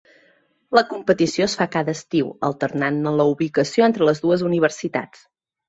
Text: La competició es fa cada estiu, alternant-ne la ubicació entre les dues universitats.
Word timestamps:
La 0.77 0.83
competició 0.93 1.47
es 1.49 1.55
fa 1.59 1.67
cada 1.75 1.95
estiu, 1.99 2.33
alternant-ne 2.49 3.15
la 3.21 3.29
ubicació 3.35 3.89
entre 3.91 4.11
les 4.11 4.25
dues 4.27 4.49
universitats. 4.51 5.27